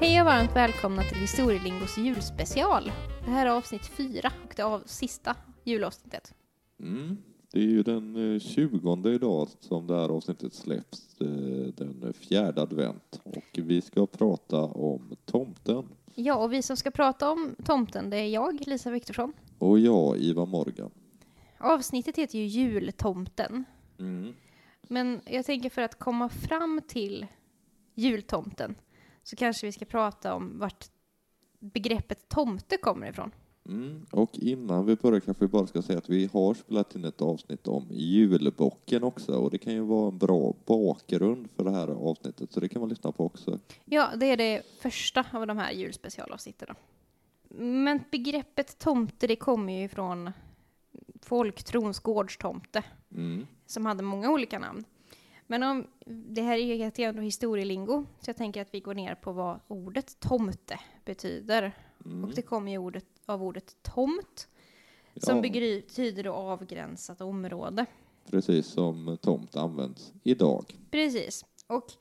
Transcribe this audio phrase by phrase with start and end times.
[0.00, 2.92] Hej och varmt välkomna till Historielingos julspecial.
[3.24, 6.34] Det här är avsnitt fyra och det av sista julavsnittet.
[6.80, 7.16] Mm.
[7.52, 11.26] Det är ju den eh, 20 idag som det här avsnittet släpps, eh,
[11.76, 13.20] den fjärde advent.
[13.24, 15.88] Och vi ska prata om tomten.
[16.14, 19.32] Ja, och vi som ska prata om tomten, det är jag, Lisa Viktorsson.
[19.58, 20.90] Och jag, Ivar Morgan.
[21.58, 23.64] Avsnittet heter ju Jultomten.
[23.98, 24.34] Mm.
[24.82, 27.26] Men jag tänker för att komma fram till
[27.94, 28.74] jultomten
[29.28, 30.86] så kanske vi ska prata om vart
[31.58, 33.30] begreppet tomte kommer ifrån.
[33.68, 34.06] Mm.
[34.10, 37.22] Och innan vi börjar kanske vi bara ska säga att vi har spelat in ett
[37.22, 41.88] avsnitt om julbocken också och det kan ju vara en bra bakgrund för det här
[41.88, 43.58] avsnittet så det kan man lyssna på också.
[43.84, 46.74] Ja, det är det första av de här julspecialavsnitten.
[47.58, 50.30] Men begreppet tomte, det kommer ju från
[51.22, 52.82] folktrons gårdstomte,
[53.14, 53.46] Mm.
[53.66, 54.84] som hade många olika namn.
[55.50, 59.14] Men om, det här är ju ändå historielingo, så jag tänker att vi går ner
[59.14, 61.72] på vad ordet tomte betyder.
[62.04, 62.24] Mm.
[62.24, 64.48] Och det kommer ju ordet, av ordet tomt,
[65.16, 67.86] som Ja, betyder då avgränsat område.
[68.30, 70.76] precis som tomt används idag.
[70.90, 71.44] Precis.
[71.66, 71.92] Och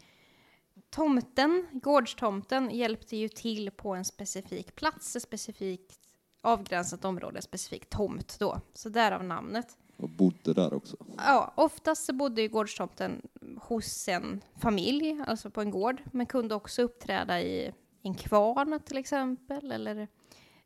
[0.90, 6.00] tomten, gårdstomten, hjälpte ju till på en specifik plats, ett specifikt
[6.42, 8.62] avgränsat område, en specifik tomt då.
[8.74, 9.78] Så därav namnet.
[9.98, 10.98] Och bodde där också.
[11.18, 13.22] Ja, oftast så bodde ju gårdstomten
[13.62, 17.72] hos en familj, alltså på en gård, men kunde också uppträda i
[18.04, 20.08] en kvarn till exempel, eller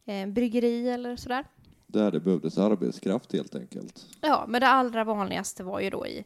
[0.06, 1.46] eh, bryggeri eller sådär.
[1.88, 4.08] Där det behövdes arbetskraft helt enkelt.
[4.22, 6.26] Ja, men det allra vanligaste var ju då i,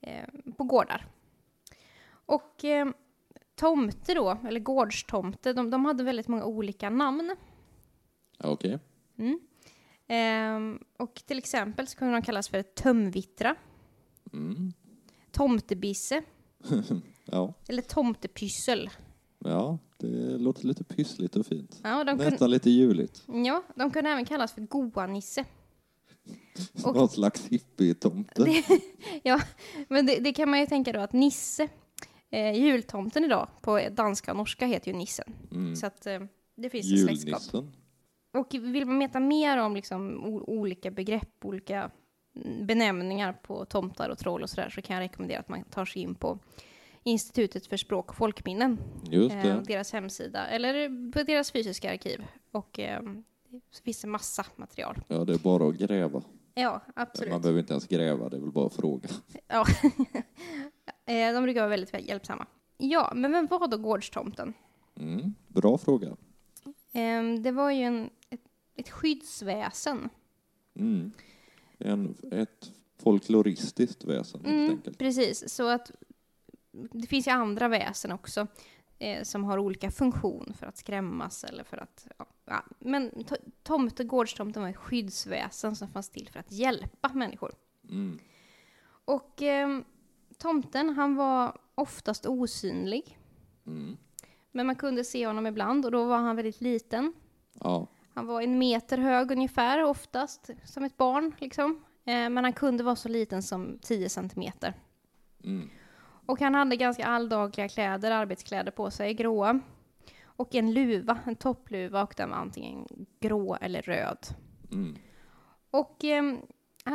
[0.00, 0.24] eh,
[0.56, 1.06] på gårdar.
[2.26, 2.88] Och eh,
[3.54, 7.36] tomte då, eller gårdstomte, de, de hade väldigt många olika namn.
[8.38, 8.78] Okej.
[9.16, 9.40] Mm.
[10.08, 13.56] Ehm, och till exempel så kunde de kallas för tömvittra,
[14.32, 14.72] Mm.
[15.30, 16.22] tomtebisse
[17.24, 17.54] Ja.
[17.68, 18.90] eller tomtepyssel.
[19.38, 21.80] ja, det låter lite pyssligt och fint.
[21.82, 23.22] Ja, de kunde, Nästan lite juligt.
[23.46, 25.44] ja, de kunde även kallas för goa-nisse.
[26.84, 28.62] Och- Någon slags hippie-tomte.
[29.22, 29.40] Ja,
[29.88, 31.68] men det, det kan man ju tänka då att Nisse,
[32.30, 35.32] eh, jultomten idag på danska och norska heter ju Nissen.
[35.52, 35.76] Mm.
[35.76, 36.20] Så att eh,
[36.56, 37.64] det finns ett släktskap.
[38.34, 41.90] Och vill man veta mer om liksom olika begrepp, olika
[42.62, 46.02] benämningar på tomtar och troll och sådär så kan jag rekommendera att man tar sig
[46.02, 46.38] in på
[47.06, 48.78] Institutet för språk och folkminnen,
[49.10, 52.24] Just eh, deras hemsida, eller på deras fysiska arkiv.
[52.50, 53.02] Och eh,
[53.70, 55.00] så finns det massa material.
[55.08, 56.22] Ja, det är bara att gräva.
[56.54, 57.32] Ja, absolut.
[57.32, 59.08] Man behöver inte ens gräva, det är väl bara att fråga.
[59.48, 59.64] Ja.
[61.06, 62.46] Eh, de brukar vara väldigt hjälpsamma.
[62.78, 64.54] Ja, men vem var då gårdstomten?
[64.96, 65.34] Mm.
[65.48, 66.16] Bra fråga.
[66.92, 68.10] Ehm, Det var ju en,
[68.76, 70.08] ett, skyddsväsen.
[70.74, 71.12] Mm.
[71.78, 74.98] En, ett folkloristiskt väsen helt Mm, enkelt.
[74.98, 75.90] precis, så att
[76.92, 78.46] det finns ju andra väsen också
[78.98, 82.06] eh, som har olika funktion för att skrämmas eller för att...
[82.46, 82.64] Ja.
[82.78, 87.52] Men to- tomte, gårdstomten var ett skyddsväsen som fanns till för att hjälpa människor.
[87.90, 88.18] Mm.
[89.04, 89.84] Och ehm,
[90.38, 93.18] tomten, han var oftast osynlig.
[93.66, 93.96] Mm.
[94.52, 97.12] Men man kunde se honom ibland och då var han väldigt liten.
[97.60, 97.86] Ja.
[98.14, 101.34] Han var en meter hög ungefär, oftast som ett barn.
[101.38, 101.84] Liksom.
[102.04, 104.74] Eh, men han kunde vara så liten som 10 centimeter.
[105.44, 105.68] Mm.
[106.26, 109.60] Och han hade ganska alldagliga kläder, arbetskläder på sig, gråa.
[110.24, 114.18] Och en luva, en toppluva, och den var antingen grå eller röd.
[114.72, 114.96] Mm.
[115.70, 116.34] Och eh,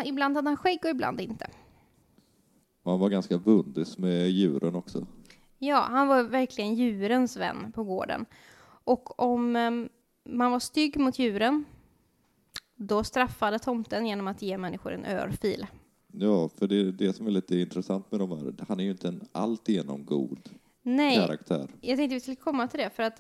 [0.06, 1.50] ibland hade han skägg och ibland inte.
[2.84, 5.08] Han var ganska bundis med djuren också.
[5.58, 8.26] Ja, han var verkligen djurens vän på gården.
[8.84, 9.72] Och om eh,
[10.38, 11.66] man var stygg mot djuren,
[12.76, 15.68] då straffade tomten genom att ge människor en örfil.
[16.14, 18.54] Ja, för det är det som är lite intressant med de här.
[18.68, 20.50] Han är ju inte en alltigenom god
[20.82, 21.68] Nej, karaktär.
[21.82, 23.20] jag tänkte vi skulle komma till det för att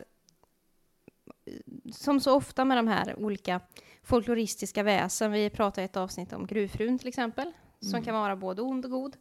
[1.93, 3.61] som så ofta med de här olika
[4.03, 8.03] folkloristiska väsen, vi pratade i ett avsnitt om gruvfrun till exempel, som Mm.
[8.03, 9.17] kan vara både ond och god.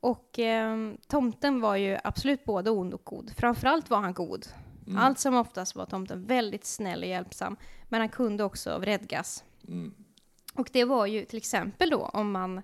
[0.00, 3.32] Och eh, tomten var ju absolut både ond och god.
[3.36, 4.46] Framförallt var han god.
[4.86, 4.98] Mm.
[4.98, 7.56] Allt som oftast var tomten väldigt snäll och hjälpsam,
[7.88, 9.44] men han kunde också vredgas.
[9.68, 9.94] Mm.
[10.54, 12.62] Och det var ju till exempel då om man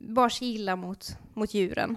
[0.00, 1.96] bar sig illa mot, mot djuren.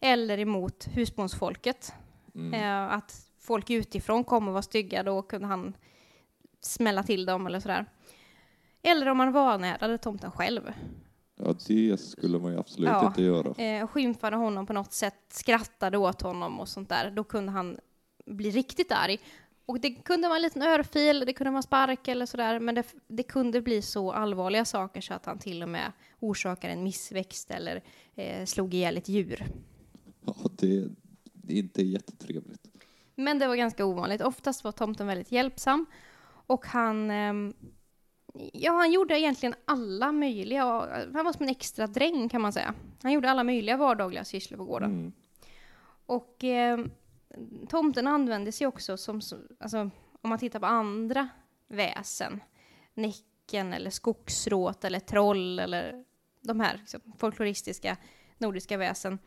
[0.00, 1.92] Eller emot husbondsfolket.
[2.34, 2.54] Mm.
[2.54, 5.76] Eh, att folk utifrån kom och var stygga, då kunde han
[6.60, 7.86] smälla till dem eller sådär.
[8.82, 10.72] Eller om man vanärade tomten själv.
[11.36, 13.06] Ja, det skulle man ju absolut Ja.
[13.06, 13.64] inte göra.
[13.64, 17.10] Eh, skymfade honom på något sätt, skrattade åt honom och sånt där.
[17.10, 17.78] Då kunde han
[18.24, 19.18] bli riktigt arg.
[19.66, 22.94] Och det kunde vara en liten örfil, det kunde vara spark eller sådär, men det,
[23.06, 27.50] det kunde bli så allvarliga saker så att han till och med orsakade en missväxt
[27.50, 27.82] eller
[28.14, 29.46] eh, slog ihjäl ett djur.
[30.26, 30.88] Ja, det,
[31.32, 32.68] det är inte jättetrevligt.
[33.14, 34.20] Men det var ganska ovanligt.
[34.20, 35.86] Oftast var tomten väldigt hjälpsam.
[36.46, 37.54] Och han, ehm,
[38.52, 40.64] ja, han gjorde egentligen alla möjliga,
[41.14, 42.74] han var som en extra dräng kan man säga.
[43.02, 44.90] Han gjorde alla möjliga vardagliga sysslor på gården.
[44.90, 45.12] Mm.
[46.06, 46.78] Och eh,
[47.68, 49.20] tomten användes ju också som,
[49.60, 49.90] alltså
[50.22, 51.28] om man tittar på andra
[51.68, 52.40] väsen,
[52.94, 56.04] Näcken eller skogsråt eller troll eller
[56.40, 57.96] de här liksom, folkloristiska
[58.38, 59.18] nordiska väsen,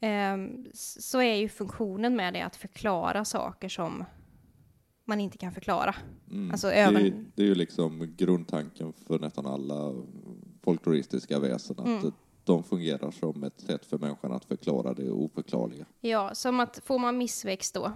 [0.00, 0.36] eh,
[0.74, 4.04] så är ju funktionen med det att förklara saker som
[5.04, 5.94] man inte kan förklara.
[6.30, 6.50] Mm.
[6.50, 9.94] Alltså, det, är, det är ju liksom grundtanken för nästan alla
[10.62, 12.12] folkloristiska väsen, att Mm.
[12.48, 15.86] De fungerar som ett sätt för människan att förklara det oförklarliga.
[16.00, 17.92] Ja, som att får man missväxt då,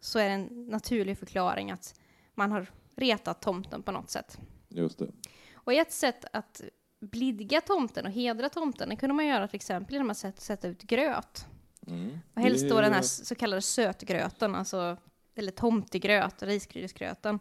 [0.00, 2.00] så är det en naturlig förklaring att
[2.34, 2.66] man har
[2.96, 4.38] retat tomten på något sätt.
[4.68, 5.08] Just det.
[5.54, 6.62] Och ett sätt att
[7.00, 10.82] blidga tomten och hedra tomten, det kunde man göra till exempel genom att sätta, ut
[10.82, 11.46] gröt.
[11.86, 12.18] Mm.
[12.34, 14.96] Och helst då den här så kallade sötgröten, alltså,
[15.34, 17.38] eller tomtegröt, risgrynsgröten,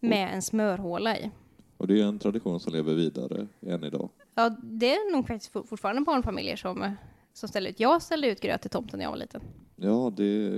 [0.00, 1.30] med en smörhåla i.
[1.76, 4.10] Och det är en tradition som lever vidare än idag.
[4.38, 6.92] Ja, det är nog faktiskt for- fortfarande barnfamiljer som, eh,
[7.32, 7.80] som ställer ut.
[7.80, 9.42] Jag ställde ut gröt till tomten när jag var liten.
[9.76, 10.50] Ja, det,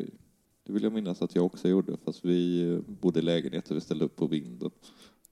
[0.67, 3.77] det vill jag minnas att jag också gjorde, fast vi eh, bodde i lägenhet och
[3.77, 4.71] vi ställde upp på vinden.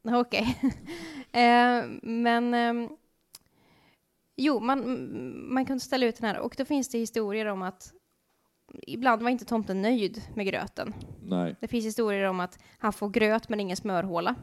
[0.03, 0.59] Okej.
[1.33, 2.89] eh, men ehm,
[4.37, 4.83] jo, man,
[5.55, 7.93] man kunde ställa ut den här och då finns det historier om att
[8.83, 10.95] ibland var inte tomten nöjd med gröten.
[11.23, 14.35] Nej, Det finns historier om att han får gröt men ingen smörhåla.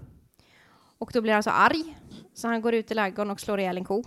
[1.03, 1.97] Och då blir han så arg
[2.33, 4.03] så han går ut i ladugården och slår ihjäl en ko.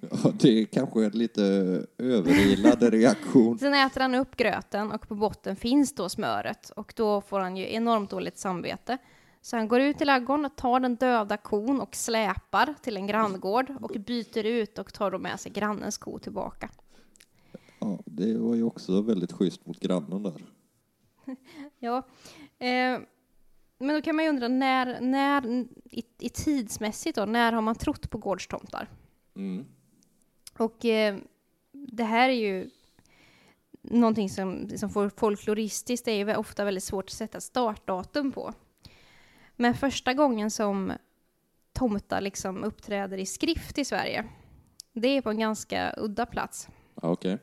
[0.00, 1.42] ja, det är kanske en lite
[1.98, 3.58] överilad reaktion.
[3.58, 7.56] Sen äter han upp gröten och på botten finns då smöret och då får han
[7.56, 8.98] ju enormt dåligt samvete.
[9.40, 13.74] Så han går ut i ladugården, tar den döda kon och släpar till en granngård
[13.80, 16.70] och byter ut och tar då med sig grannens ko tillbaka.
[17.78, 20.44] Ja, det var ju också väldigt schysst mot grannen där.
[21.78, 22.02] Ja,
[22.58, 22.98] eh,
[23.78, 25.46] men då kan man ju undra när, när
[25.90, 28.88] i, i tidsmässigt då, när har man trott på gårdstomtar?
[29.36, 29.66] Mm.
[30.58, 31.16] Och eh,
[31.72, 32.70] det här är ju
[33.82, 38.54] någonting som, som får folkloristiskt är ju ofta väldigt svårt att sätta startdatum på.
[39.56, 40.92] Men första gången som
[41.72, 44.24] tomtar liksom uppträder i skrift i Sverige,
[44.92, 46.68] det är på en ganska udda plats.
[46.94, 47.38] Okej,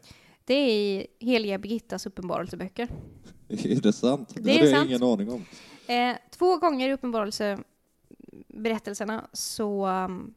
[0.45, 2.87] Det är i Heliga Birgittas uppenbarelseböcker.
[3.49, 4.29] är det sant?
[4.35, 4.89] Det, Det är hade jag sant.
[4.89, 5.45] ingen aning om.
[5.87, 10.33] Eh, två gånger i uppenbarelseberättelserna så um,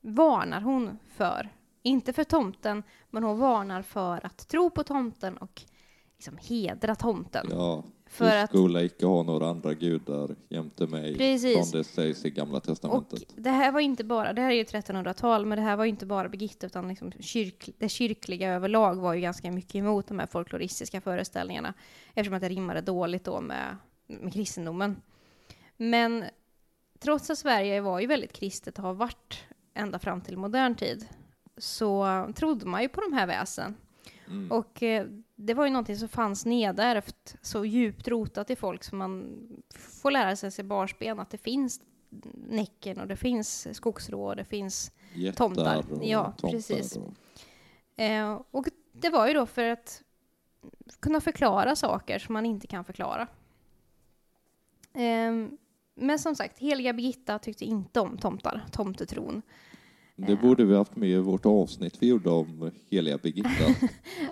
[0.00, 1.48] varnar hon för,
[1.82, 5.62] inte för tomten, men hon varnar för att tro på tomten och
[6.16, 7.46] liksom hedra tomten.
[7.50, 11.70] Ja, För du att- skola icke ha några andra gudar jämte mig, Precis.
[11.70, 13.22] som det sägs i Gamla Och Testamentet.
[13.36, 16.06] det här var inte bara, det här är ju 1300-tal, men det här var inte
[16.06, 20.26] bara Birgitta, utan liksom kyrk, det kyrkliga överlag var ju ganska mycket emot de här
[20.26, 21.74] folkloristiska föreställningarna,
[22.14, 23.76] eftersom att det rimmade dåligt då med,
[24.08, 25.02] med kristendomen.
[25.76, 26.24] Men
[26.98, 29.44] trots att Sverige var ju väldigt kristet och har varit
[29.74, 31.08] ända fram till modern tid,
[31.56, 33.76] så trodde man ju på de här väsen.
[34.26, 34.52] Mm.
[34.52, 38.98] Och eh, det var ju någonting som fanns nedärvt, så djupt rotat i folk som
[38.98, 41.80] man får lära sig sig barnsben att det finns
[42.48, 45.84] Näcken och det finns skogsrå och det finns Jättar tomtar.
[46.02, 46.96] Ja, tomtar precis.
[46.96, 47.12] Och,
[47.98, 50.02] Eh, och det var ju då för att
[51.00, 53.26] kunna förklara saker som man inte kan förklara.
[54.98, 55.48] Eh,
[55.94, 59.42] men som sagt, heliga Birgitta tyckte inte om tomtar, tomtetron.
[60.16, 63.88] det borde vi haft med i vårt avsnitt vi gjorde om heliga Birgitta.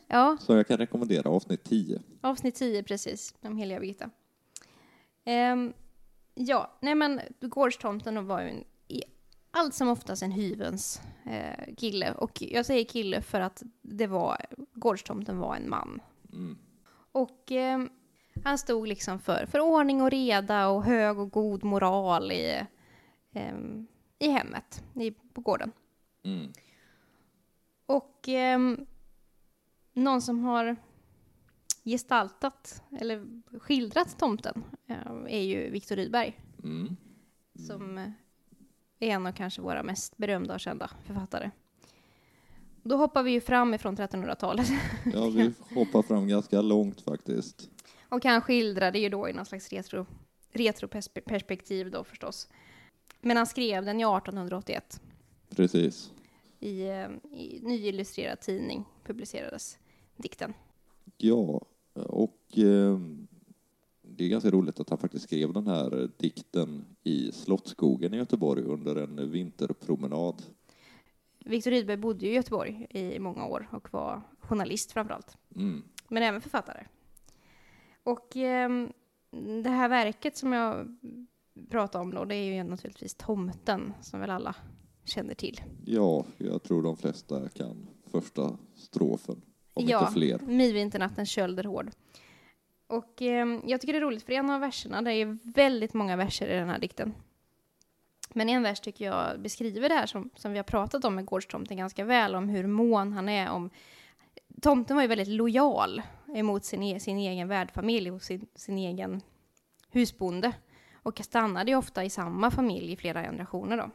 [0.08, 2.02] Ja, Så jag kan rekommendera avsnitt 10.
[2.20, 4.10] avsnitt 10 precis, om heliga Birgitta.
[5.24, 5.72] Ehm,
[6.34, 8.64] ja, nej men gårdstomten var ju en,
[9.50, 12.12] allt som oftast en hyvens eh, kille.
[12.12, 14.36] Och jag säger kille för att det var,
[14.74, 16.00] gårdstomten var en man.
[16.32, 16.58] Mm.
[17.12, 17.80] Och eh,
[18.46, 22.62] han stod liksom för, för ordning och reda och hög och god moral i,
[23.32, 23.54] eh,
[24.18, 25.72] i hemmet, i, på gården.
[26.22, 26.52] Mm.
[27.86, 28.58] Och eh,
[29.92, 30.76] någon som har
[31.84, 34.96] gestaltat eller skildrat tomten eh,
[35.28, 36.96] är ju Viktor Rydberg Mm.
[37.66, 38.10] som eh,
[38.98, 41.50] är en av kanske våra mest berömda och kända författare.
[42.82, 44.68] Då hoppar vi ju fram ifrån 1300-talet
[45.14, 47.70] Ja, vi hoppar fram ganska långt faktiskt.
[48.08, 50.06] Och han skildrade ju då i någon slags retro,
[50.52, 52.48] retroperspektiv då förstås.
[53.20, 55.00] Men han skrev den i 1881
[55.56, 56.12] Precis.
[56.60, 59.78] i, eh, i nyillustrerad tidning publicerades
[60.16, 60.54] dikten.
[61.16, 61.60] Ja,
[61.94, 62.98] och eh,
[64.02, 68.62] det är ganska roligt att han faktiskt skrev den här dikten i Slottsskogen i Göteborg
[68.62, 70.42] under en vinterpromenad.
[71.38, 75.82] Viktor Rydberg bodde ju i Göteborg i många år och var journalist framförallt, Mm.
[76.08, 76.86] men även författare.
[78.06, 78.92] Och ehm,
[79.62, 80.98] det här verket som jag
[81.70, 84.54] pratar om då, det är ju naturligtvis Tomten, som väl alla
[85.04, 85.60] känner till.
[85.84, 89.42] Ja, jag tror de flesta kan första strofen,
[89.74, 90.38] om ja, inte fler.
[90.38, 91.90] Midvinternattens köld är hård.
[92.86, 96.16] Och ehm, jag tycker det är roligt, för en av verserna, det är väldigt många
[96.16, 97.14] verser i den här dikten.
[98.32, 101.26] Men en vers tycker jag beskriver det här som, som vi har pratat om med
[101.26, 103.70] Gårdstomten ganska väl, om hur mån han är om...
[104.62, 106.02] Tomten var ju väldigt lojal
[106.34, 109.22] emot sin, e sin egen värdfamilj och sin, sin egen
[109.90, 110.52] husbonde.
[111.02, 113.90] Och stannade ju ofta i samma familj i flera generationer då.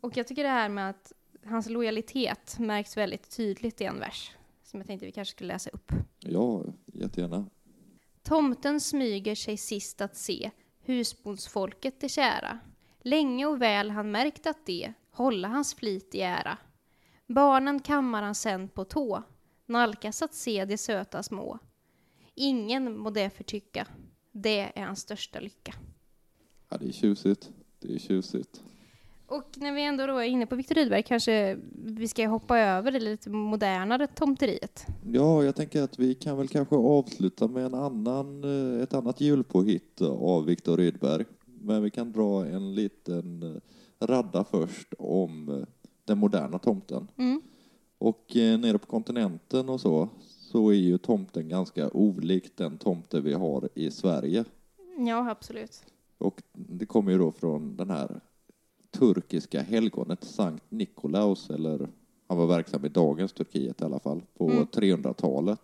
[0.00, 1.12] Och jag tycker det här med att
[1.44, 4.32] hans lojalitet märks väldigt tydligt i en vers,
[4.62, 5.92] som jag tänkte vi kanske skulle läsa upp.
[6.20, 7.46] Ja, jättegärna.
[8.22, 12.58] Tomten smyger sig sist att se husbondsfolket det kära.
[13.00, 16.58] Länge och väl han märkt att det hålla hans flit i ära.
[17.26, 19.22] Barnen kammar han sen på tå,
[19.66, 21.58] nalkas att se de söta små.
[22.34, 23.86] Ingen må det förtycka,
[24.32, 25.74] det är hans största lycka.
[26.68, 27.50] Ja, det är tjusigt.
[27.78, 28.62] Det är tjusigt.
[29.26, 32.92] Och när vi ändå då är inne på Viktor Rydberg kanske vi ska hoppa över
[32.92, 34.86] det lite modernare tomteriet.
[35.12, 39.20] Ja, jag tänker att vi kan väl kanske avsluta med en annan, eh, ett annat
[39.20, 41.24] julpåhitt av Viktor Rydberg.
[41.44, 45.66] Men vi kan dra en liten eh, radda först om eh,
[46.04, 47.08] den moderna tomten.
[47.16, 47.42] Mm.
[48.04, 53.20] Och eh, nere på kontinenten och så, så är ju tomten ganska olik den tomte
[53.20, 54.44] vi har i Sverige.
[54.98, 55.84] Ja, absolut.
[56.18, 58.20] Och det kommer ju då från den här
[58.90, 61.88] turkiska helgonet Sankt Nikolaus, eller
[62.28, 64.66] han var verksam i dagens Turkiet i alla fall, på Mm.
[64.66, 65.60] 300-talet.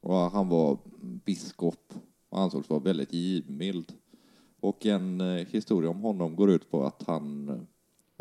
[0.00, 0.78] Och han var
[1.24, 1.94] biskop
[2.28, 3.92] och ansågs vara väldigt givmild.
[4.60, 7.56] Och en eh, historia om honom går ut på att han eh,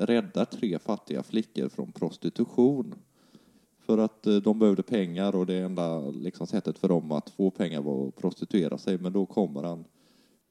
[0.06, 2.96] räddar tre fattiga flickor från prostitution.
[3.92, 7.52] För att eh, de behövde pengar och det enda liksom, sättet för dem att få
[7.52, 8.98] pengar var att prostituera sig.
[8.98, 9.86] Men då kommer han,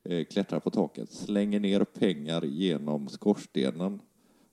[0.04, 4.00] eh, klättrar på taket, slänger ner pengar genom skorstenen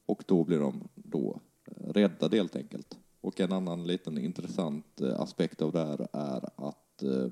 [0.05, 2.97] och då blir de då eh, räddade helt enkelt.
[3.21, 7.31] Och en annan liten intressant eh, aspekt av det här är att eh,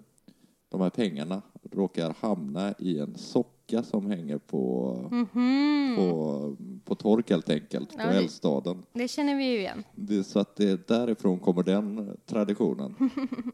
[0.69, 3.15] de här pengarna råkar hamna i en
[3.65, 5.95] socka som hänger på, Mhm.
[5.97, 6.55] på,
[6.85, 8.85] på tork helt enkelt, på Ja, det- eldstaden.
[8.93, 9.83] Det känner vi ju igen.
[9.95, 12.95] Det, så att det, därifrån kommer den traditionen.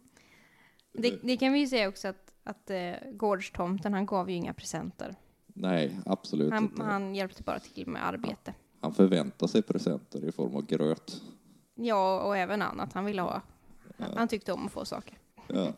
[0.94, 4.53] Det, det kan vi ju säga också att, att eh, gårdstomten, han gav ju inga
[4.53, 5.15] presenter.
[5.48, 6.84] Nej, absolut Han, inte.
[6.84, 8.53] han hjälpte bara till med arbete.
[8.82, 11.22] Han förväntar sig presenter i form av gröt.
[11.75, 13.41] Ja, och även annat han ville ha.
[13.98, 15.18] Han tyckte om att få saker.
[15.48, 15.74] Ja.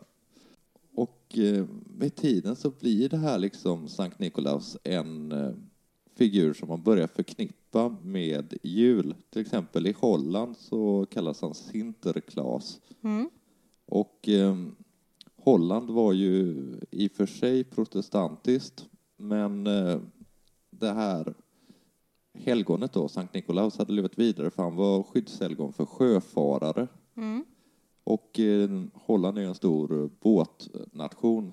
[0.94, 1.66] Och eh,
[1.98, 5.52] med tiden så blir det här liksom Sankt Nikolaus en eh,
[6.16, 9.14] figur som man börjar förknippa med jul.
[9.30, 12.80] Till exempel i Holland så kallas han Sinterklaas.
[13.02, 13.30] Mm.
[13.86, 14.56] Och eh,
[15.36, 16.56] Holland var ju
[16.90, 18.86] i och för sig protestantiskt,
[19.16, 20.00] men eh,
[20.70, 21.34] det här
[22.34, 26.88] helgonet då, Sankt Nikolaus, hade levat vidare för han var skyddshelgon för sjöfarare.
[27.16, 27.44] Mm.
[28.04, 31.52] Och eh, Holland är en stor båtnation.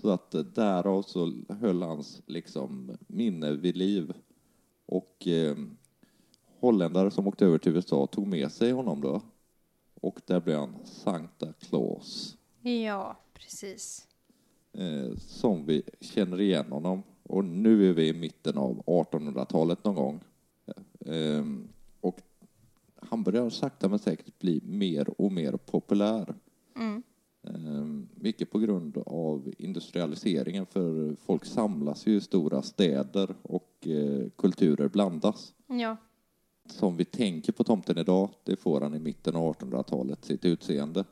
[0.00, 4.12] Så att eh, därav så höll hans liksom, minne vid liv.
[4.86, 5.56] Och eh,
[6.60, 9.22] holländare som åkte över till USA tog med sig honom då.
[10.00, 12.36] Och där blev han Sankta Claus.
[12.60, 14.08] Ja, precis.
[14.72, 17.02] Eh, som vi känner igen honom.
[17.22, 20.20] Och nu är vi i mitten av 1800-talet någon gång.
[21.00, 21.77] Eh, och
[23.10, 26.34] han börjar sakta men säkert bli mer och mer populär.
[26.76, 27.02] Mm.
[27.46, 27.84] Eh,
[28.14, 34.88] mycket på grund av industrialiseringen, för folk samlas ju i stora städer och eh, kulturer
[34.88, 35.54] blandas.
[35.66, 35.96] Ja,
[36.66, 41.04] Som vi tänker på tomten idag, det får han i mitten av 1800-talet, sitt utseende.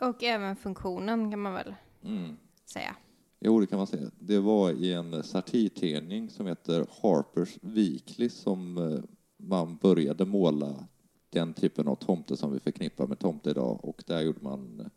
[0.00, 2.36] och även funktionen kan man väl Mm.
[2.64, 2.96] säga.
[3.40, 4.10] Jo, det kan man säga.
[4.18, 9.00] Det var i en satirtidning som heter Harper's Weekly som eh,
[9.36, 10.86] man började måla
[11.34, 13.84] den typen av tomte som vi förknippar med tomte idag.
[13.84, 14.90] Och där gjorde man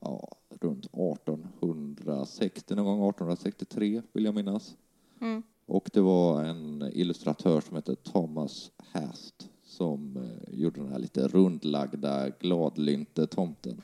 [0.00, 0.28] ja,
[0.60, 4.76] runt 1860, någon gång 1863 vill jag minnas.
[5.20, 5.42] Mm.
[5.66, 11.28] Och det var en illustratör som hette Thomas Hast som eh, gjorde den här lite
[11.28, 13.82] rundlagda, gladlynte tomten.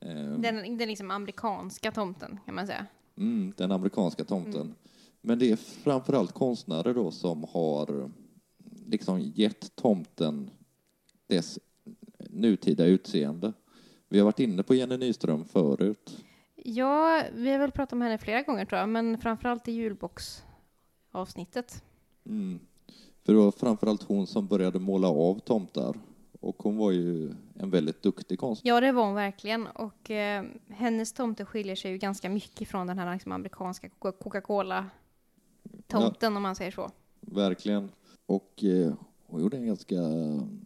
[0.00, 2.86] Eh, Den, den liksom amerikanska tomten kan man säga.
[3.16, 4.74] Mm, den amerikanska tomten.
[5.20, 8.10] Men det är framförallt konstnärer då som har
[8.86, 10.50] liksom gett tomten
[11.26, 11.58] dess
[12.30, 13.52] nutida utseende.
[14.08, 16.24] Vi har varit inne på Jenny Nyström förut.
[16.64, 21.84] Ja, vi har väl pratat om henne flera gånger tror jag, men framförallt i julbox-avsnittet.
[22.26, 22.58] Mm.
[23.24, 26.00] För det var framförallt hon som började måla av tomtar.
[26.40, 28.70] Och hon var ju en väldigt duktig konstnär.
[28.70, 29.66] Ja, det var hon verkligen.
[29.66, 34.12] Och eh, hennes tomte skiljer sig ju ganska mycket från den här liksom, amerikanska Coca-
[34.12, 36.90] Coca-Cola-tomten, om man säger så.
[37.20, 37.90] Verkligen.
[38.26, 38.92] Och eh,
[39.26, 40.00] hon gjorde en ganska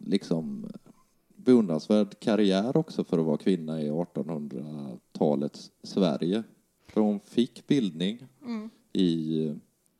[0.05, 0.67] liksom
[1.35, 6.43] beundransvärd karriär också för att vara kvinna i 1800-talets Sverige.
[6.87, 8.69] För hon fick bildning Mm.
[8.93, 9.55] i,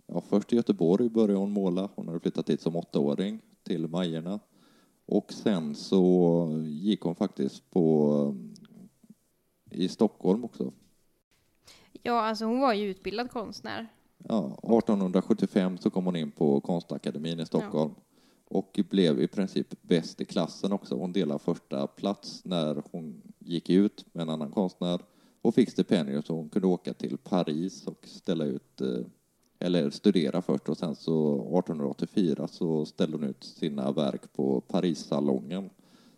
[0.08, 1.90] ja, först i Göteborg började hon måla.
[1.96, 4.40] Hon hade flyttat dit som åttaåring till Majerna.
[5.06, 8.36] Och sen så gick hon faktiskt på
[9.72, 10.74] i Stockholm också.
[12.04, 13.88] Ja, alltså hon var ju utbildad konstnär.
[14.18, 17.92] Ja, 1875 så kom hon in på Konstakademin i Stockholm
[18.52, 20.96] och blev i princip bäst i klassen också.
[20.96, 25.02] Hon delade första plats när hon gick ut med en annan konstnär
[25.42, 29.06] och fick stipendium så hon kunde åka till Paris och ställa ut, eh,
[29.60, 35.70] eller studera först och sen så 1884 så ställde hon ut sina verk på Parissalongen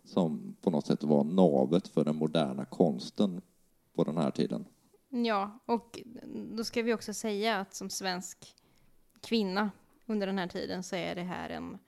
[0.04, 3.40] som på något sätt var navet för den moderna konsten
[3.94, 4.64] på den här tiden.
[5.08, 6.02] Ja, och
[6.56, 8.54] då ska vi också säga att som svensk
[9.20, 9.70] kvinna
[10.06, 11.78] under den här tiden så är det här en eh,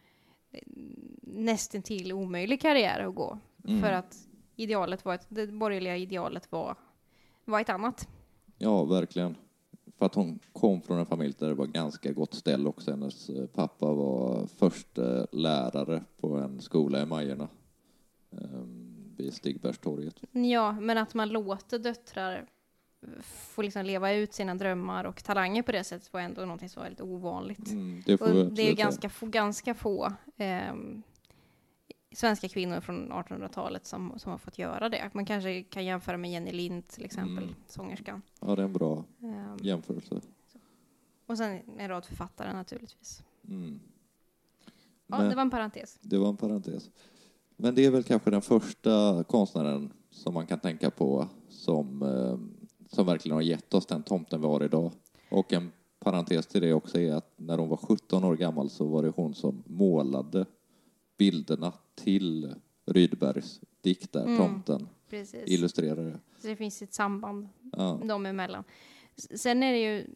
[1.21, 3.39] nästintill omöjlig karriär att gå.
[3.65, 3.83] Mm.
[3.83, 6.77] För att idealet var ett, det borgerliga idealet var,
[7.45, 8.09] var ett annat.
[8.59, 9.37] Ja, verkligen.
[9.99, 12.91] För att hon kom från en familj där det var ganska gott ställ också.
[12.91, 17.49] Hennes eh, pappa var första lärare på en skola i Majerna
[18.33, 20.21] ehm, vid Stigbergstorget.
[20.33, 22.49] Ja, men att man låter döttrar
[23.23, 26.81] få liksom leva ut sina drömmar och talanger på det sättet var ändå någonting som
[26.81, 27.69] var väldigt ovanligt.
[27.71, 31.03] Mm, det Och det är ganska få, ganska få ehm,
[32.15, 35.11] svenska kvinnor från 1800-talet som, som har fått göra det.
[35.15, 37.55] Man kanske kan jämföra med Jenny Lind till exempel, Mm.
[37.69, 38.23] sångerskan.
[38.41, 40.21] Ja, det är en bra Ehm, jämförelse.
[41.27, 43.23] och sen en rad författare naturligtvis.
[43.49, 43.81] Mm.
[45.07, 45.99] Ja, Men- det var en parentes.
[46.01, 46.91] Det var en parentes.
[47.57, 52.39] Men det är väl kanske den första konstnären som man kan tänka på som, eh,
[52.93, 54.93] som verkligen har gett oss den tomten vi har idag.
[55.31, 58.85] Och en parentes till det också är att när hon var 17 år gammal så
[58.87, 60.47] var det hon som målade
[61.19, 62.55] bilderna till
[62.87, 64.39] Rydbergs dikt där, Mm.
[64.39, 65.43] Tomten, Precis.
[65.47, 66.19] illustrerade.
[66.39, 68.01] Så det finns ett samband Ja.
[68.05, 68.65] dem emellan.
[69.35, 70.07] Sen är det ju,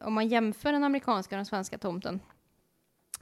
[0.00, 2.20] om man jämför den amerikanska och den svenska tomten,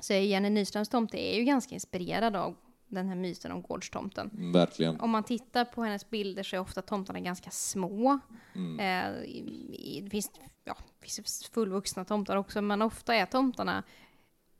[0.00, 2.54] så är Jenny Nyströms tomte är ju ganska inspirerad av
[2.94, 4.30] den här myten om gårdstomten.
[4.34, 5.00] Mm, Verkligen.
[5.00, 8.18] Om man tittar på hennes bilder så är ofta tomtarna ganska små.
[8.54, 8.80] Mm.
[8.80, 10.30] Eh, i- det finns,
[10.64, 13.82] ja, det finns fullvuxna tomtar också, men ofta är tomtarna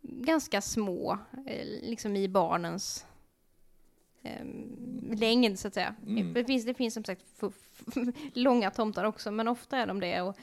[0.03, 3.07] ganska små, eh, liksom i barnens
[4.23, 4.45] eh,
[5.17, 5.95] längd så att säga.
[6.07, 6.33] Mm.
[6.35, 7.25] Det, finns, det finns som sagt
[8.35, 10.21] långa tomtar också, men ofta är de det.
[10.23, 10.37] Och,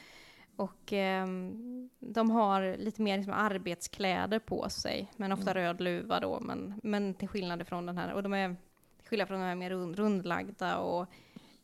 [0.62, 6.40] och ehm, de har lite mer liksom arbetskläder på sig, men ofta röd luva då,
[6.40, 8.56] men, men till skillnad från den här, och de är
[8.98, 11.06] till skillnad från de här mer rund, rundlagda och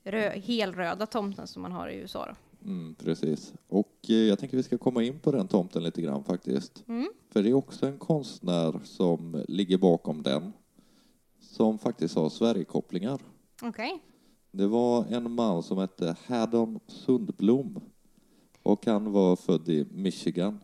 [0.04, 2.34] rö, helröda tomten som man har i USA då.
[2.70, 3.54] Mm, precis.
[3.68, 6.84] Och eh, jag tänker vi ska komma in på den tomten lite grann faktiskt.
[6.88, 7.08] Mm.
[7.30, 10.52] För det är också en konstnär som ligger bakom den,
[11.40, 13.20] som faktiskt har Sverigekopplingar.
[13.62, 14.02] Okej.
[14.50, 17.80] Det var en man som hette Haddon Sundblom
[18.68, 20.60] och han var född i Michigan.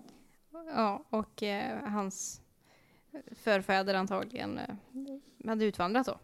[0.75, 2.41] Ja, och eh, hans
[3.33, 6.15] förfäder antagligen eh, hade utvandrat då.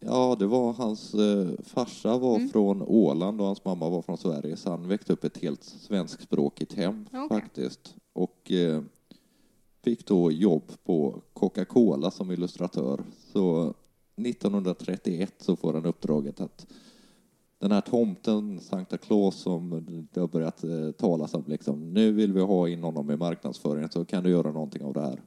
[0.00, 2.48] Ja, det var hans eh, farsa var Mm.
[2.48, 6.72] från Åland och hans mamma var från Sverige, så han växte upp ett helt svenskspråkigt
[6.74, 7.28] hem Okej.
[7.40, 7.94] faktiskt.
[8.12, 8.82] Och eh,
[9.84, 13.00] fick då jobb på Coca-Cola som illustratör.
[13.32, 13.74] Så
[14.16, 16.66] 1931 så får han uppdraget att
[17.58, 22.32] den här tomten, Santa Claus, som det har börjat eh, talas om, liksom, nu vill
[22.32, 25.22] vi ha in honom i marknadsföringen, så kan du göra någonting av det här.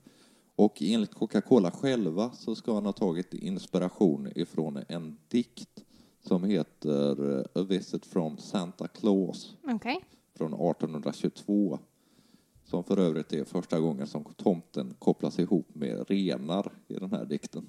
[0.55, 5.83] Och enligt Coca-Cola själva så ska han ha tagit inspiration ifrån en dikt
[6.27, 9.99] som heter eh, A Visit from Santa Claus Okej.
[10.35, 11.79] från 1822.
[12.65, 17.25] Som för övrigt är första gången som tomten kopplas ihop med renar i den här
[17.25, 17.67] dikten.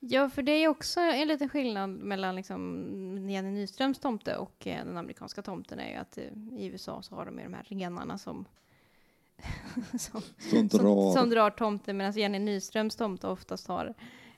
[0.00, 4.84] Ja, för det är också en liten skillnad mellan liksom Jenny Nyströms tomte och eh,
[4.84, 6.24] den amerikanska tomten är ju att eh,
[6.58, 8.44] i USA så har de ju de här renarna som
[9.98, 11.12] som, Som drar.
[11.12, 13.94] som, som drar tomten medan Jenny Nyströms tomte oftast har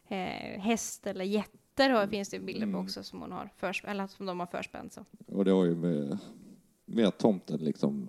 [0.08, 2.80] eh, häst eller getter har, finns det bilder på Mm.
[2.84, 4.92] också som hon har förs- eller som de har förspänt.
[4.92, 5.04] Så.
[5.26, 6.18] Och det har ju med,
[6.84, 8.08] med att tomten liksom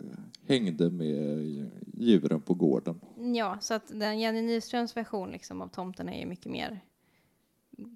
[0.00, 0.18] eh,
[0.48, 3.00] hängde med djuren på gården.
[3.34, 6.80] Ja, så att den Jenny Nyströms version liksom av tomten är ju mycket mer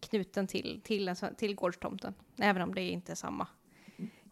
[0.00, 2.14] knuten till, till, till gårdstomten.
[2.36, 3.46] Även om det inte är samma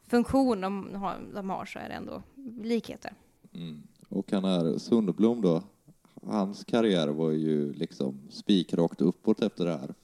[0.07, 2.22] funktion de har, de har så är det ändå
[2.62, 3.12] likheter.
[3.52, 3.83] Mm.
[4.09, 5.62] Och han är Sundblom då,
[6.22, 9.94] hans karriär var ju liksom spikrakt uppåt efter det här.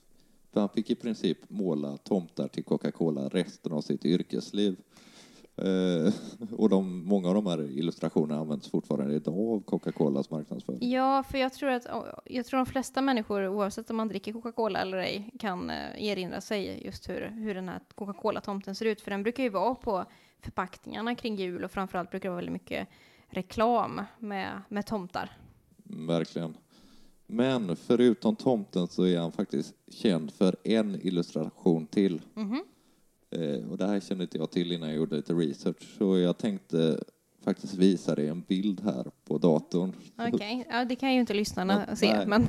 [0.53, 4.77] För han fick i princip måla tomtar till Coca-Cola resten av sitt yrkesliv.
[5.57, 6.13] Eh,
[6.51, 10.91] och de, många av de här illustrationerna används fortfarande idag av Coca-Colas marknadsföring.
[10.91, 11.87] Ja, för jag tror att
[12.25, 16.41] jag tror de flesta människor, oavsett om man dricker Coca-Cola eller ej, kan eh, erinra
[16.41, 19.01] sig just hur, hur den här Coca-Cola-tomten ser ut.
[19.01, 20.05] För den brukar ju vara på
[20.41, 22.89] förpackningarna kring jul och framförallt brukar det vara väldigt mycket
[23.29, 25.31] reklam med, med tomtar.
[25.85, 26.57] Verkligen.
[27.27, 32.23] Men förutom tomten så är han faktiskt känd för en illustration till.
[32.35, 32.55] Mhm.
[32.55, 32.61] Eh,
[33.71, 36.99] och det här kände inte jag till innan jag gjorde lite research, så jag tänkte
[37.45, 39.93] faktiskt visa dig en bild här på datorn.
[40.19, 42.43] Okej, ja, det kan ju inte lyssnarna Men- se, nej, men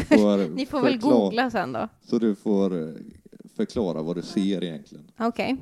[0.00, 1.88] får, ni får väl googla sen då.
[2.02, 2.94] Så du får eh,
[3.56, 5.10] förklara vad du ser egentligen.
[5.18, 5.56] Okej,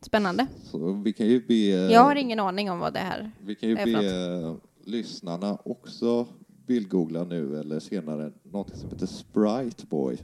[0.00, 0.46] spännande.
[0.64, 1.54] Så vi kan ju be,
[1.92, 6.26] Jag har ingen aning om vad det här vi kan ju är be lyssnarna också
[6.66, 10.18] bildgoogla nu eller senare något som heter Sprite Boy.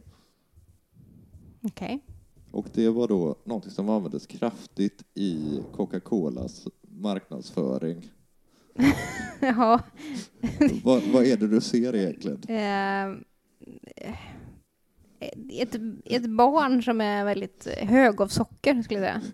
[1.63, 2.01] Okej.
[2.55, 8.11] Och det var då något som användes kraftigt i Coca-Colas marknadsföring.
[9.41, 9.81] Ja.
[10.85, 12.41] vad, vad är det du ser egentligen?
[12.49, 13.17] Eh,
[15.61, 19.33] ett, ett barn som är väldigt hög av socker, skulle jag säga.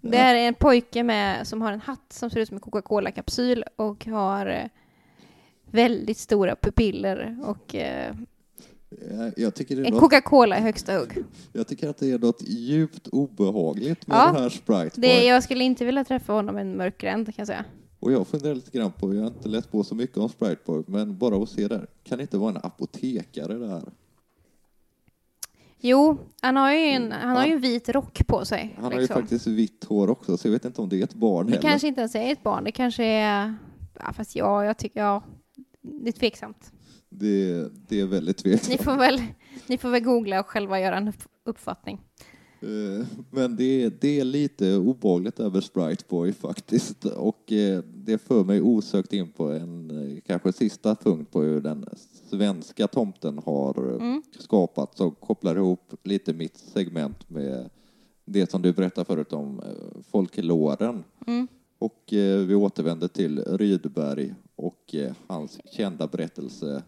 [0.00, 3.64] Det är en pojke med, som har en hatt som ser ut som en Coca-Cola-kapsyl
[3.76, 4.64] och har eh,
[5.70, 7.74] väldigt stora pupiller och
[8.90, 11.24] en något, Coca-Cola i högsta hugg.
[11.52, 15.42] jag tycker att det är något djupt obehagligt med Ja, den här Sprite Det, jag
[15.42, 17.64] skulle inte vilja träffa honom i en mörk gränd, kan jag säga.
[18.00, 20.62] Och jag funderar lite grann på, jag har inte läst på så mycket om Sprite
[20.66, 23.82] Boy, men bara att se där, kan det inte vara en apotekare där?
[25.80, 28.74] Jo, han har ju en, han har ju en vit rock på sig.
[28.76, 29.20] Han har ju liksom.
[29.22, 31.68] faktiskt vitt hår också, så jag vet inte om det är ett barn Det heller.
[31.68, 33.54] kanske inte ens är ett barn, det kanske är...
[33.98, 35.00] Ja, fast ja, jag tycker...
[35.00, 35.22] Ja,
[35.80, 36.72] det är tveksamt.
[37.10, 38.78] Det, det är väldigt tveksamt.
[38.78, 39.22] Ni får väl,
[39.66, 42.00] ni får väl googla och själva göra en upp- uppfattning.
[42.60, 47.04] Eh, Men det är, det är lite obehagligt över Sprite Boy faktiskt.
[47.04, 51.60] Och eh, det för mig osökt in på en eh, kanske sista punkt på hur
[51.60, 51.86] den
[52.30, 54.22] svenska tomten har Mm.
[54.38, 57.70] skapats och kopplar ihop lite mitt segment med
[58.24, 59.60] det som du berättade förut om
[60.10, 61.04] folklåren.
[61.26, 61.48] Mm.
[61.78, 62.04] Och
[62.46, 64.94] vi återvänder till Rydberg och
[65.26, 66.82] hans kända berättelse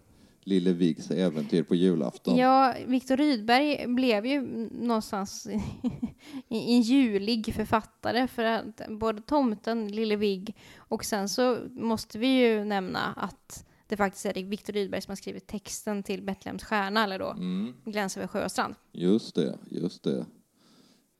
[0.50, 2.36] Lille Viggs äventyr på julafton.
[2.36, 5.46] Ja, Viktor Rydberg blev ju någonstans
[6.48, 12.64] en julig författare för att både Tomten, Lille Vigg och sen så måste vi ju
[12.64, 17.18] nämna att det faktiskt är Viktor Rydberg som har skrivit texten till Betlehems stjärna, eller
[17.18, 17.74] då Mm.
[17.84, 18.74] Gläns över sjö och strand.
[18.92, 20.18] Just det, just det.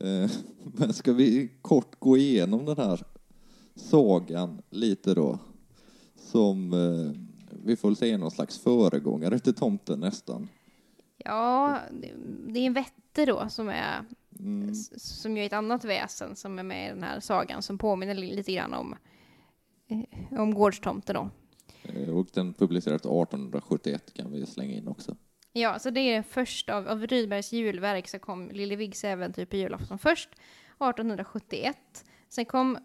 [0.04, 0.30] Eh,
[0.62, 3.02] Men ska vi kort gå igenom den här
[3.74, 5.38] sagan lite då?
[6.16, 7.29] Som eh,
[7.64, 10.48] vi får väl säga någon slags föregångare till tomten nästan.
[11.16, 11.78] Ja,
[12.46, 14.04] det- är en vätte då som är
[14.38, 14.74] Mm.
[14.96, 18.14] som ju är ett annat väsen som är med i den här sagan som påminner
[18.14, 18.94] li- lite grann om,
[19.88, 21.30] eh, om gårdstomten då.
[21.82, 25.16] Eh, Och den publicerades 1871 kan vi slänga in också.
[25.52, 29.44] Ja, så det är det första av, av Rydbergs julverk så kom Lille Viggs äventyr
[29.44, 30.28] på julafton först,
[30.78, 32.04] 1871.
[32.28, 32.78] Sen kom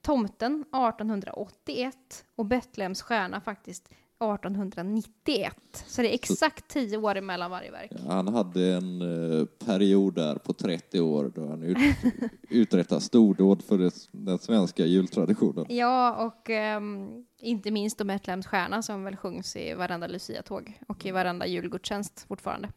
[0.00, 3.88] Tomten 1881 och Betlehems stjärna faktiskt
[4.24, 5.54] 1891.
[5.86, 7.92] Så det är exakt tio år emellan varje verk.
[8.08, 11.76] Han hade en eh, period där på 30 år då han ut,
[12.50, 15.66] uträttade stordåd för det, den svenska jultraditionen.
[15.68, 21.06] Ja, och ehm, inte minst då Betlehems stjärna som väl sjungs i varenda Lucia-tåg och
[21.06, 22.68] i varenda julgudstjänst fortfarande.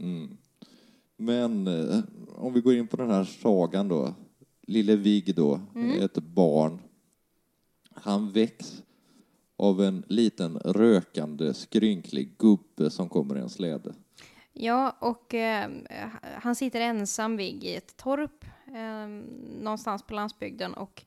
[0.00, 0.36] Mm.
[1.16, 1.98] Men eh,
[2.36, 4.14] om vi går in på den här sagan då.
[4.66, 6.02] Lille Vigg då, Mm.
[6.02, 6.78] ett barn.
[7.94, 8.82] Han väcks
[9.62, 13.94] av en liten rökande skrynklig gubbe som kommer i en släde.
[14.52, 15.70] Ja, och eh,
[16.22, 19.06] han sitter ensam vid i ett torp eh,
[19.62, 21.04] någonstans på landsbygden och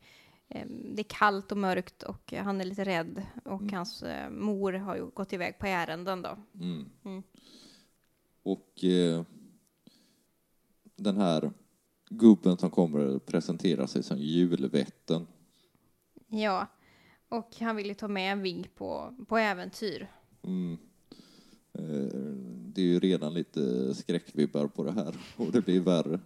[0.49, 4.73] eh, det är kallt och mörkt och han är lite rädd och hans eh, mor
[4.73, 6.37] har ju gått iväg på ärenden då.
[6.53, 6.89] Mm.
[7.05, 7.23] Mm.
[8.43, 9.23] Och eh,
[10.95, 11.51] den här
[12.09, 15.27] gubben som kommer presenterar sig som julvätten.
[16.27, 16.67] Ja,
[17.29, 20.07] och han vill ju ta med Vigg på, på äventyr.
[20.43, 20.77] Mm.
[21.73, 21.83] Eh,
[22.73, 26.19] Det är ju redan lite skräckvibbar på det här och det blir värre.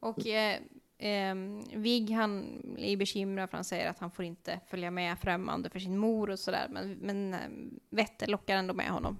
[0.00, 0.60] Och eh,
[0.98, 5.70] ehm, Vigg han är bekymrad för han säger att han får inte följa med främmande
[5.70, 6.66] för sin mor och sådär.
[6.70, 7.40] Men, men eh,
[7.90, 9.18] Vetter lockar ändå med honom.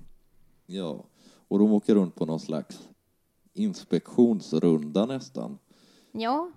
[0.66, 1.04] Ja,
[1.48, 2.88] och de åker runt på någon slags
[3.52, 5.58] inspektionsrunda nästan.
[6.12, 6.50] Ja,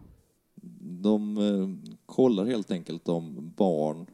[0.88, 4.06] De eh, kollar helt enkelt om barn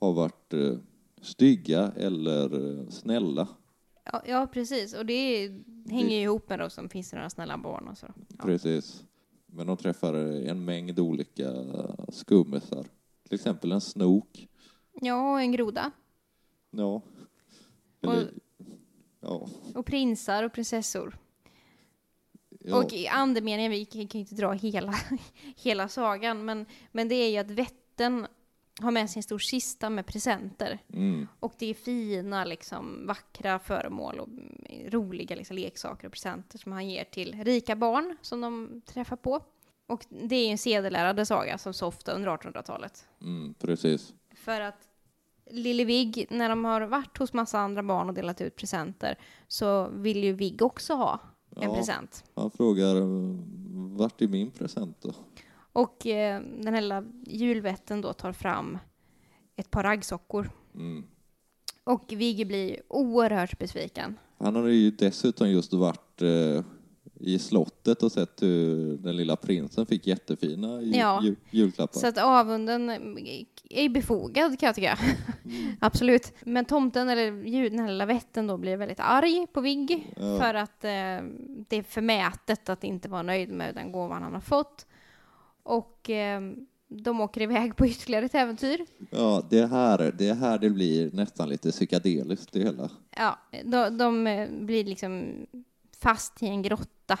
[0.00, 0.76] har varit eh,
[1.20, 3.48] stygga eller eh, snälla.
[4.04, 4.94] Ja, ja precis.
[4.94, 5.52] Och det
[5.90, 8.06] hänger ju ihop med då som finns det några snälla barn och så.
[8.38, 8.44] Ja.
[8.44, 9.04] Precis.
[9.46, 11.52] Men de träffar en mängd olika
[12.08, 12.86] skummisar.
[13.22, 14.48] Till exempel en snok.
[15.00, 15.90] Ja, och en groda.
[16.70, 17.02] Ja.
[18.00, 18.30] Eller,
[19.20, 19.48] ja.
[19.74, 21.18] Och prinsar och prinsessor.
[22.64, 22.76] Ja.
[22.76, 24.94] Och i andemeningen, vi kan ju inte dra hela,
[25.56, 28.26] hela sagan, men, men det är ju att vätten
[28.80, 30.78] har med sig en stor kista med presenter.
[30.92, 31.28] Mm.
[31.40, 34.28] Och det är fina, liksom, vackra föremål och
[34.88, 39.40] roliga liksom, leksaker och presenter som han ger till rika barn som de träffar på.
[39.86, 43.08] Och det är ju en sedelärande saga som så ofta under 1800-talet.
[43.20, 44.14] Mm, precis.
[44.34, 44.88] För att
[45.50, 49.88] Lille Vigg, när de har varit hos massa andra barn och delat ut presenter, så
[49.88, 51.20] vill ju Vigg också ha
[51.56, 51.74] en Ja.
[51.74, 52.24] present.
[52.34, 52.94] Han frågar
[53.96, 55.12] vart är min present då?
[55.72, 58.78] Och eh, den här lilla julvätten då tar fram
[59.56, 60.50] ett par raggsockor.
[60.74, 61.04] Mm.
[61.84, 64.18] Och Vigge blir oerhört besviken.
[64.38, 66.64] Han har ju dessutom just varit eh,
[67.26, 71.22] i slottet och sett hur den lilla prinsen fick jättefina ju, Ja.
[71.22, 72.00] ju, julklappar.
[72.00, 72.90] Så att avunden
[73.70, 74.98] är befogad kan jag tycka.
[75.80, 76.32] Absolut.
[76.44, 80.12] Men tomten, eller den här lilla vätten då, blir väldigt arg på Vigg.
[80.16, 80.38] Ja.
[80.40, 80.90] För att eh,
[81.68, 84.86] det är förmätet att inte vara nöjd med den gåvan han har fått.
[85.62, 86.40] Och eh,
[86.88, 88.86] de åker iväg på ytterligare ett äventyr.
[89.10, 92.90] Ja, det är här det, är här det blir nästan lite psykedeliskt det hela.
[93.16, 95.24] Ja, de, de eh, blir liksom
[96.04, 97.18] fast i en grotta.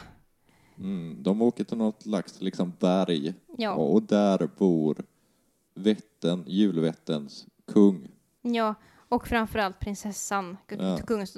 [0.78, 1.22] Mm.
[1.22, 4.96] De åker till något slags liksom berg Ja, och där bor
[5.74, 8.08] vätten, julvättens kung.
[8.42, 8.74] ja
[9.08, 10.98] och framförallt prinsessan, Ja.
[11.06, 11.36] kungens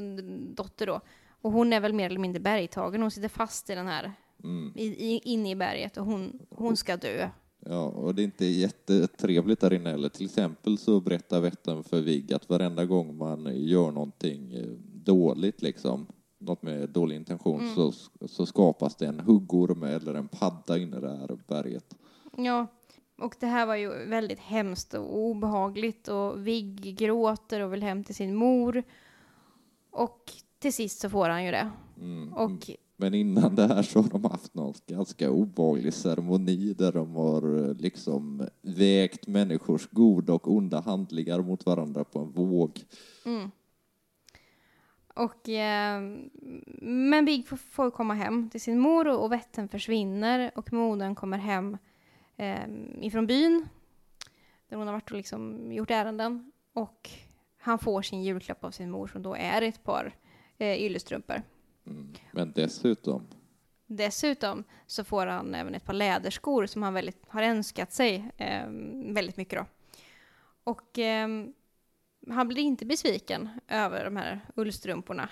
[0.56, 1.00] dotter då.
[1.42, 3.02] Och hon är väl mer eller mindre bergtagen.
[3.02, 4.12] Hon sitter fast i den här,
[4.44, 4.72] Mm.
[4.76, 7.28] i, i, inne i berget och hon, hon ska dö.
[7.60, 10.08] Ja, och det är inte jättetrevligt där inne heller.
[10.08, 14.66] Till exempel så berättar vätten för Vigg att varenda gång man gör någonting eh,
[15.04, 16.06] dåligt, liksom,
[16.46, 17.74] något med dålig intention, Mm.
[17.74, 17.92] så,
[18.28, 21.96] så skapas det en huggorm eller en padda inne i det här berget.
[22.36, 22.66] Ja,
[23.18, 28.04] och det här var ju väldigt hemskt och obehagligt och Vigg gråter och vill hem
[28.04, 28.82] till sin mor.
[29.90, 31.70] Och till sist så får han ju det.
[32.00, 32.32] Mm.
[32.32, 37.14] Och Men innan det här så har de haft någon ganska obehaglig ceremoni där de
[37.14, 42.80] har eh, liksom vägt människors goda och onda handlingar mot varandra på en våg.
[43.24, 43.50] Mm.
[45.16, 46.00] Och, eh,
[46.80, 51.14] men Big får, får komma hem till sin mor och, och vätten försvinner och modern
[51.14, 51.78] kommer hem
[52.36, 52.68] eh,
[53.00, 53.68] ifrån byn
[54.68, 57.10] där hon har varit och liksom gjort ärenden och
[57.58, 60.14] han får sin julklapp av sin mor som då är ett par
[60.58, 61.42] eh, yllestrumpor.
[61.86, 62.12] Mm.
[62.32, 63.26] Men dessutom,
[63.86, 68.66] Dessutom så får han även ett par läderskor som han väldigt, har önskat sig eh,
[69.14, 69.66] väldigt mycket då.
[70.64, 71.28] Och eh,
[72.30, 75.28] han blir inte besviken över de här ullstrumporna.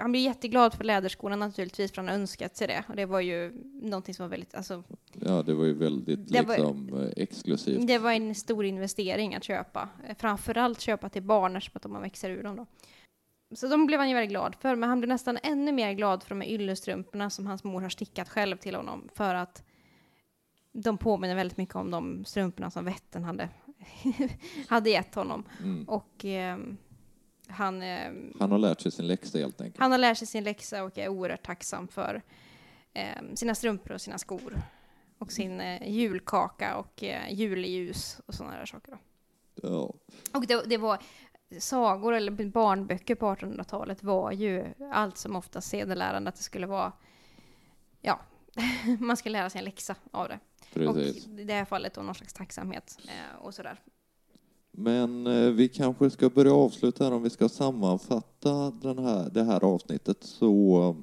[0.00, 2.84] Han blir jätteglad för läderskorna naturligtvis, för han har önskat sig det.
[2.88, 4.82] Och det var ju någonting som var väldigt, alltså,
[5.12, 7.86] ja det var ju väldigt Det var- liksom eh, exklusivt.
[7.86, 9.88] det var en stor investering att köpa.
[10.08, 12.66] Eh, Framförallt köpa till barn eftersom att de växer ur dem då.
[13.56, 16.22] Så de blev han ju väldigt glad för, men han blev nästan ännu mer glad
[16.22, 19.62] för de här yllestrumporna som hans mor har stickat själv till honom, för att
[20.72, 23.48] de påminner väldigt mycket om de strumporna som vätten hade,
[24.68, 25.44] hade gett honom.
[25.60, 25.88] Mm.
[25.88, 26.76] Och ehm,
[27.48, 29.80] han, ehm, Han har lärt sig sin läxa helt enkelt.
[29.80, 32.22] han har lärt sig sin läxa och är oerhört tacksam för
[32.94, 34.62] ehm, sina strumpor och sina skor.
[35.18, 38.92] Och sin eh, julkaka och eh, julljus och sådana där saker.
[38.92, 38.98] Då.
[39.62, 39.94] Ja.
[40.34, 40.98] Och det, det var
[41.58, 46.92] sagor eller barnböcker på 1800-talet var ju allt som oftast sedelärande att det skulle vara,
[48.00, 48.20] ja,
[48.98, 50.38] man ska lära sig en läxa av det.
[50.74, 51.26] Precis.
[51.26, 53.80] Och i det här fallet då någon slags tacksamhet eh, och sådär.
[54.70, 59.44] Men eh, vi kanske ska börja avsluta här om vi ska sammanfatta den här, det
[59.44, 60.96] här avsnittet så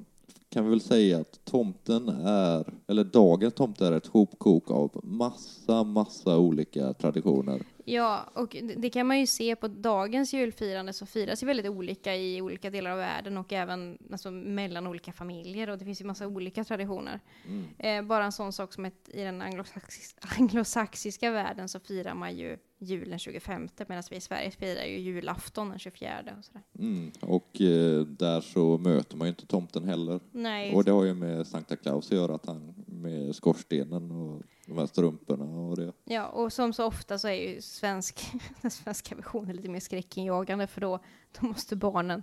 [0.48, 5.84] kan vi väl säga att tomten är, eller dagens tomte är ett hopkok av massa,
[5.84, 7.62] massa olika traditioner.
[7.88, 12.16] Ja, och det- kan man ju se på dagens julfirande så firas ju väldigt olika
[12.16, 16.04] i olika delar av världen och även alltså, mellan olika familjer och det finns ju
[16.04, 17.20] massa olika traditioner.
[17.48, 17.64] Mm.
[17.78, 22.36] Eh, bara en sån sak som att i den anglosaxis- anglosaxiska världen så firar man
[22.36, 26.10] ju julen 25 medan vi i Sverige firar ju julafton den 24.
[26.38, 26.62] Och sådär.
[26.78, 27.12] Mm.
[27.20, 30.20] Och eh, där så möter man ju inte tomten heller.
[30.32, 32.75] Nej, Och det har ju med Sankta Claus att göra, att han
[33.06, 35.92] med skorstenen och de här strumporna och det.
[36.04, 38.26] ja, och som så ofta så är ju svensk,
[38.62, 40.98] den svenska versionen lite mer skräckinjagande för då,
[41.40, 42.22] då måste barnen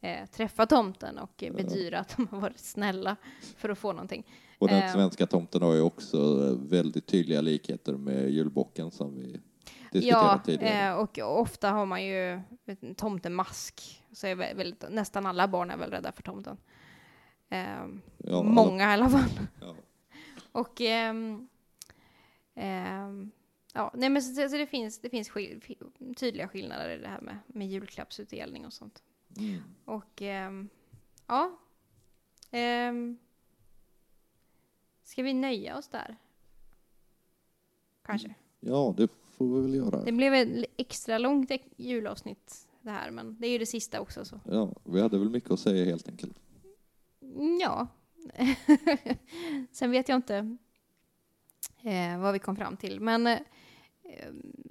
[0.00, 3.16] eh, träffa tomten och eh, bedyra att de har varit snälla
[3.56, 4.26] för att få någonting.
[4.58, 4.92] Och den Eh.
[4.92, 9.40] svenska tomten har ju också väldigt tydliga likheter med julbocken som vi
[9.92, 10.88] Ja, tidigare.
[10.88, 12.40] eh, och ofta har man ju
[12.96, 14.04] tomtemask.
[14.12, 16.56] Så är väl, väldigt, nästan alla barn är väl rädda för tomten.
[17.50, 17.64] Eh,
[18.18, 19.30] ja, många i alla fall.
[20.58, 21.48] Och ehm,
[22.54, 23.30] ehm,
[23.74, 25.76] ja, nej men så, så det finns, det finns skil,
[26.16, 29.02] tydliga skillnader i det här med, med julklappsutdelning och sånt.
[29.36, 29.62] Mm.
[29.84, 30.68] Och ehm,
[31.26, 31.58] ja.
[32.90, 33.18] Um,
[35.04, 36.16] ska vi nöja oss där?
[38.04, 38.34] Kanske.
[38.60, 40.04] ja, det får vi väl göra.
[40.04, 44.24] Det blev ett extra långt julavsnitt det här, men det är ju det sista också
[44.24, 44.40] så.
[44.44, 46.40] Ja, vi hade väl mycket att säga helt enkelt.
[47.22, 47.88] Mm, Ja.
[49.72, 50.56] Sen vet jag inte
[51.82, 53.38] eh, vad vi kom fram till, men eh,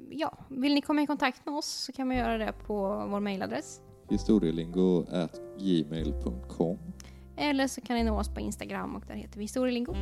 [0.09, 3.19] ja, vill ni komma i kontakt med oss så kan man göra det på vår
[3.19, 3.81] mejladress.
[4.09, 6.77] Historielingo at gmail.com.
[7.37, 9.93] Eller så kan ni nå oss på Instagram och där heter vi historielingo.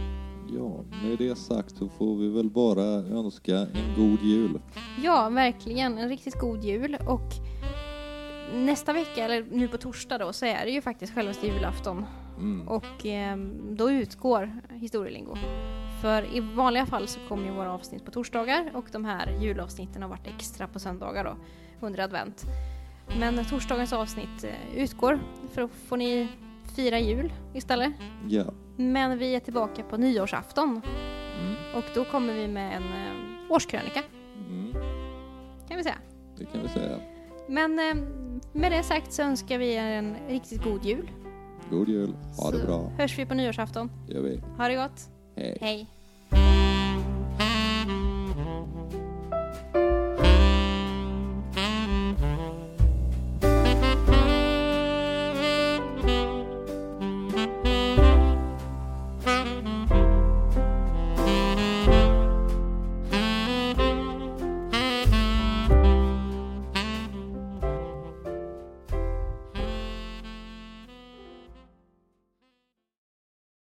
[0.53, 4.61] Ja, med det sagt så får vi väl bara önska en god jul.
[5.03, 5.97] Ja, verkligen.
[5.97, 6.97] En riktigt god jul.
[7.07, 7.33] Och
[8.53, 12.05] nästa vecka, eller nu på torsdag då, så är det ju faktiskt självaste julafton.
[12.37, 12.67] Mm.
[12.67, 13.37] Och eh,
[13.71, 15.35] då utgår historielingo.
[16.01, 20.01] För i vanliga fall så kommer ju våra avsnitt på torsdagar och de här julavsnitten
[20.01, 21.35] har varit extra på söndagar då
[21.87, 22.43] under advent.
[23.19, 25.19] Men torsdagens avsnitt eh, utgår
[25.51, 26.27] för att få ni
[26.75, 27.93] fira jul istället.
[28.27, 28.43] Ja.
[28.77, 30.81] Men vi är tillbaka på nyårsafton
[31.41, 31.55] Mm.
[31.75, 34.03] och då kommer vi med en eh, årskrönika
[34.49, 34.73] Mm.
[35.67, 35.95] kan vi säga.
[36.37, 36.99] Det kan vi säga.
[37.47, 37.95] Men eh,
[38.51, 41.09] med det sagt så önskar vi er en riktigt god jul.
[41.71, 42.15] God jul.
[42.37, 42.91] Ha det Så bra.
[42.97, 43.91] hörs vi på nyårsafton.
[44.07, 44.41] Det gör vi.
[44.57, 45.09] Ha det gott.
[45.35, 45.57] Hej.
[45.61, 45.87] Hej.